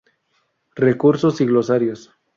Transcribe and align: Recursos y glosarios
Recursos 0.73 1.41
y 1.41 1.45
glosarios 1.45 2.11